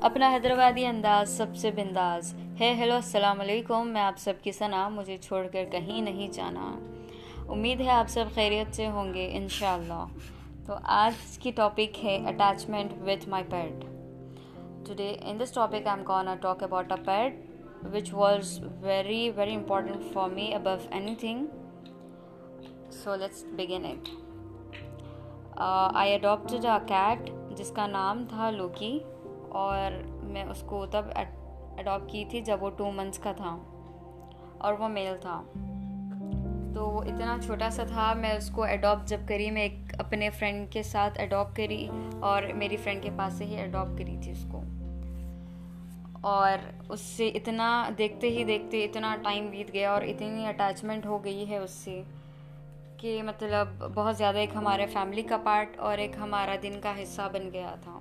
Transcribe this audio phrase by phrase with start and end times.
[0.00, 4.88] اپنا حیدرآبادی انداز سب سے بنداز۔ ہے، ہیلو، السلام علیکم۔ میں آپ سب کی ثنا
[4.88, 6.78] مجھے چھوڑ کر کہیں نہیں جانا۔
[7.48, 10.04] امید ہے آپ سب خیریت سے ہوں گے، انشاءاللہ۔
[10.66, 13.84] تو آج کی ٹاپک ہے attachment with my pet
[14.86, 17.36] today in this topic I am gonna talk about a pet
[17.94, 21.46] which was very very important for me above any thing
[22.90, 24.08] so let's begin it
[25.94, 28.98] I adopted a cat جس کا نام تھا لوکی
[29.48, 31.04] اور میں اس کو تب
[31.78, 33.58] adapt کی تھی جب وہ ٹو منتھس کا تھا
[34.58, 35.42] اور وہ میل تھا۔
[36.74, 40.30] تو وہ اتنا چھوٹا سا تھا، میں اس کو اڈاپٹ جب کری، میں ایک اپنے
[40.30, 41.88] فرینڈ کے ساتھ اڈاپٹ کری
[42.20, 44.62] اور میری فرینڈ کے پاس سے ہی اڈاپٹ کری تھی اس کو۔
[46.20, 51.24] اور اس سے اتنا دیکھتے ہی دیکھتے اتنا ٹائم بیت گیا اور اتنی اٹیچمنٹ ہو
[51.24, 52.02] گئی ہے اس سے
[52.96, 57.22] کہ مطلب بہت زیادہ ایک ہمارے فیملی کا پارٹ اور ایک ہمارا دن کا حصہ
[57.32, 57.98] بن گیا تھا۔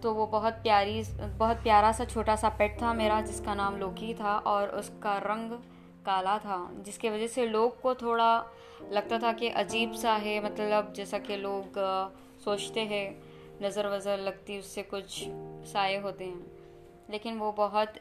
[0.00, 1.02] تو وہ بہت پیاری،
[1.38, 4.90] بہت پیارا سا چھوٹا سا پیٹ تھا میرا، جس کا نام لوکی تھا اور اس
[5.00, 5.52] کا رنگ
[6.02, 8.42] کالا تھا، جس کی وجہ سے لوگ کو تھوڑا
[8.80, 11.78] لگتا تھا کہ عجیب سا ہے۔ مطلب جیسا کہ لوگ
[12.44, 13.10] سوچتے ہیں،
[13.60, 15.28] نظر وزر لگتی، اس سے کچھ
[15.66, 16.56] سائے ہوتے ہیں۔
[17.08, 17.98] لیکن وہ بہت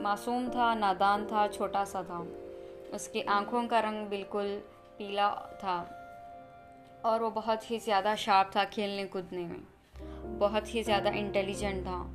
[0.00, 2.22] معصوم تھا، نادان تھا، چھوٹا سا تھا۔
[2.92, 4.60] اس کی آنکھوں کا رنگ بالکل
[4.96, 5.84] پیلا تھا
[7.02, 9.77] اور وہ بہت ہی زیادہ شارپ تھا کھیلنے کودنے میں۔
[10.38, 12.06] بہت ہی زیادہ انٹیلیجنٹ تھا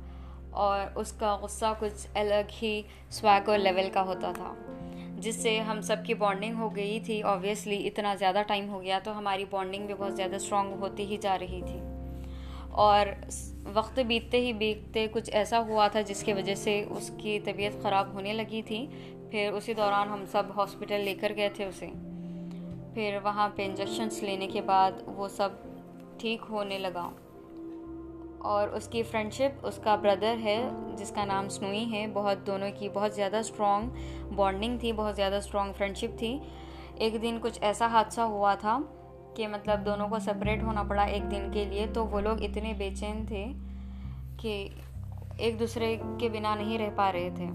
[0.50, 4.54] اور اس کا غصہ کچھ الگ ہی سویگ اور لیول کا ہوتا تھا،
[5.18, 8.98] جس سے ہم سب کی بانڈنگ ہو گئی تھی آبویسلی اتنا زیادہ ٹائم ہو گیا
[9.04, 11.80] تو ہماری بانڈنگ بھی بہت زیادہ اسٹرانگ ہوتی ہی جا رہی تھی۔
[12.70, 13.06] اور
[13.72, 17.82] وقت بیتتے ہی بیتتے کچھ ایسا ہوا تھا جس کی وجہ سے اس کی طبیعت
[17.82, 18.86] خراب ہونے لگی تھی۔
[19.30, 21.86] پھر اسی دوران ہم سب ہاسپٹل لے کر گئے تھے اسے۔
[22.94, 25.48] پھر وہاں پہ انجیکشنس لینے کے بعد وہ سب
[26.18, 27.10] ٹھیک ہونے لگا۔
[28.44, 32.46] اور اس کی فرینڈ شپ اس کا بردر ہے، جس کا نام سنوئی ہے، بہت
[32.46, 33.90] دونوں کی بہت زیادہ اسٹرانگ
[34.34, 36.38] بانڈنگ تھی، بہت زیادہ اسٹرانگ فرینڈ شپ تھی۔
[36.94, 38.78] ایک دن کچھ ایسا حادثہ ہوا تھا
[39.34, 42.72] کہ مطلب دونوں کو سپریٹ ہونا پڑا ایک دن کے لیے، تو وہ لوگ اتنے
[42.78, 43.46] بے چین تھے
[44.38, 44.68] کہ
[45.38, 47.46] ایک دوسرے کے بنا نہیں رہ پا رہے تھے۔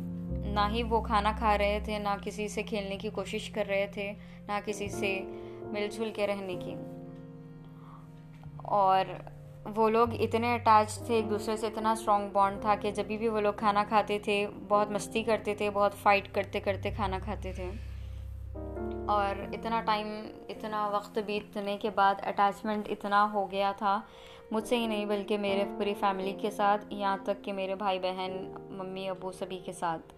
[0.45, 3.87] نہ ہی وہ کھانا کھا رہے تھے، نہ کسی سے کھیلنے کی کوشش کر رہے
[3.93, 4.13] تھے،
[4.47, 5.21] نہ کسی سے
[5.61, 6.75] مل جل کے رہنے کی۔
[8.57, 9.05] اور
[9.65, 13.27] وہ لوگ اتنے اٹیچ تھے، ایک دوسرے سے اتنا اسٹرانگ بانڈ تھا کہ جبھی بھی
[13.27, 17.53] وہ لوگ کھانا کھاتے تھے، بہت مستی کرتے تھے، بہت فائٹ کرتے کرتے کھانا کھاتے
[17.53, 17.71] تھے۔
[19.07, 20.07] اور اتنا ٹائم
[20.49, 24.01] اتنا وقت بیتنے کے بعد اٹیچمنٹ اتنا ہو گیا تھا۔
[24.51, 27.99] مجھ سے ہی نہیں بلکہ میرے پوری فیملی کے ساتھ، یہاں تک کہ میرے بھائی
[27.99, 30.13] بہن، ممی، ابو سبھی کے ساتھ۔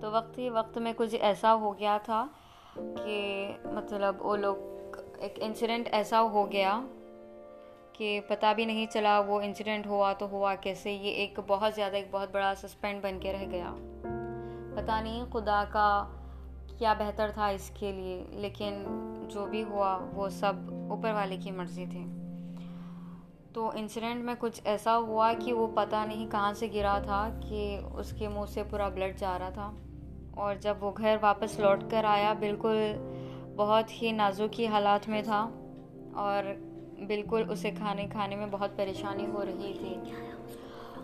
[0.00, 2.26] تو وقت ہی وقت میں کچھ ایسا ہو گیا تھا
[2.74, 4.56] کہ مطلب وہ لوگ،
[5.18, 6.80] ایک انسیڈنٹ ایسا ہو گیا
[8.00, 11.96] کہ پتہ بھی نہیں چلا وہ انسیڈنٹ ہوا تو ہوا کیسے، یہ ایک بہت زیادہ،
[11.96, 13.74] ایک بہت بڑا سسپینڈ بن کے رہ گیا۔
[14.76, 16.08] پتہ نہیں خدا کا
[16.78, 18.84] کیا بہتر تھا اس کے لیے، لیکن
[19.30, 20.52] جو بھی ہوا وہ سب
[20.90, 22.06] اوپر والے کی مرضی تھی۔
[23.52, 27.80] تو انسیڈنٹ میں کچھ ایسا ہوا کہ وہ پتہ نہیں کہاں سے گرا تھا کہ
[27.94, 29.72] اس کے منہ سے پورا بلڈ جا رہا تھا۔
[30.34, 32.92] اور جب وہ گھر واپس لوٹ کر آیا، بالکل
[33.56, 35.50] بہت ہی نازکی حالات میں تھا۔
[36.14, 36.69] اور
[37.06, 39.96] بالکل اسے کھانے کھانے میں بہت پریشانی ہو رہی تھی۔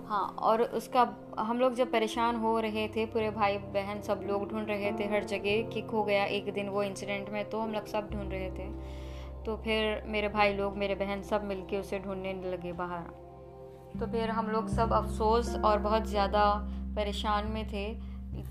[0.08, 1.04] ہاں اور اس کا
[1.36, 5.06] ہم لوگ جب پریشان ہو رہے تھے، پورے بھائی بہن سب لوگ ڈھونڈ رہے تھے،
[5.06, 8.32] ہر جگہ کہ کھو گیا۔ ایک دن وہ انسیڈنٹ میں تو ہم لوگ سب ڈھونڈ
[8.32, 8.68] رہے تھے۔
[9.44, 13.10] تو پھر میرے بھائی لوگ، میرے بہن سب مل کے اسے ڈھونڈنے لگے باہر۔
[13.98, 17.94] تو پھر ہم لوگ سب افسوس اور بہت زیادہ پریشان میں تھے۔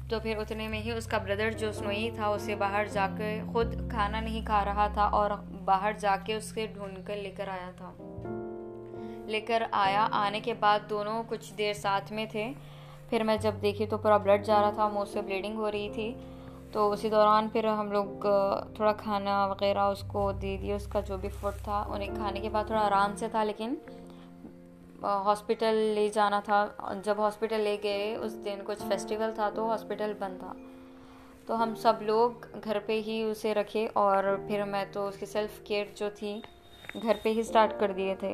[0.10, 3.42] تو پھر اتنے میں ہی اس کا بردر جو سنوئی تھا، اسے باہر جا کے
[3.52, 5.32] خود کھانا نہیں کھا رہا تھا اور
[5.66, 7.92] باہر جا کے اس کے ڈھونڈ کر لے کر آیا تھا۔
[9.26, 12.52] لے کر آیا۔ آنے کے بعد دونوں کچھ دیر ساتھ میں تھے۔
[13.10, 15.90] پھر میں جب دیکھی تو پورا بلڈ جا رہا تھا، منہ سے بلیڈنگ ہو رہی
[15.90, 16.14] تھی۔
[16.72, 18.06] تو اسی دوران پھر ہم لوگ
[18.76, 22.40] تھوڑا کھانا وغیرہ اس کو دے دیے اس کا جو بھی فوڈ تھا، انہیں کھانے
[22.40, 23.76] کے بعد تھوڑا آرام سے تھا، لیکن
[25.04, 26.68] ہاسپٹل لے جانا تھا۔
[27.04, 30.54] جب ہاسپٹل لے گئے، اس دن کچھ فیسٹیول تھا تو ہاسپٹل بند تھا۔
[31.46, 32.32] تو ہم سب لوگ
[32.64, 36.42] گھر پہ ہی اسے رکھے اور پھر میں تو اس کی سیلف کیئر جو تھی،
[37.02, 38.34] گھر پہ ہی اسٹارٹ کر دیے تھے۔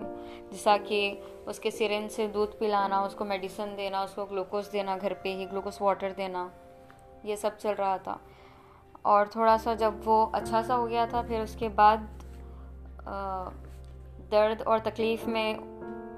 [0.52, 4.72] جیسا کہ اس کے سرین سے دودھ پلانا، اس کو میڈیسن دینا، اس کو گلوکوز
[4.74, 6.48] دینا، گھر پہ ہی گلوکوز واٹر دینا،
[7.24, 8.18] یہ سب چل رہا تھا۔
[9.02, 11.98] اور تھوڑا سا جب وہ اچھا سا ہو گیا تھا، پھر اس کے بعد
[14.32, 15.54] درد اور تکلیف میں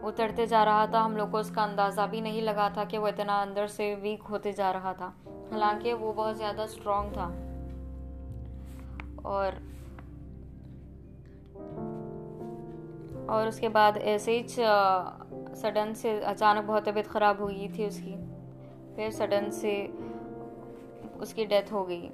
[0.04, 2.98] اترتے جا رہا تھا۔ ہم لوگ کو اس کا اندازہ بھی نہیں لگا تھا کہ
[2.98, 7.32] وہ اتنا اندر سے ویک ہوتے جا رہا تھا۔ حالانکہ وہ بہت زیادہ اسٹرانگ تھا۔
[9.22, 9.52] اور
[13.30, 14.48] اور اس کے بعد ایسے ہی
[15.56, 18.16] سڈن سے اچانک بہت طبیعت خراب ہوئی تھی اس کی۔
[18.96, 19.88] پھر سڈن سے
[21.20, 22.10] اس کی ڈیتھ ہو گئی۔